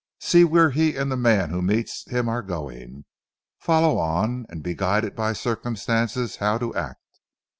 [0.19, 3.05] See where he and the man who meets him are going,
[3.59, 7.19] follow on, and be guided by circumstances how to act.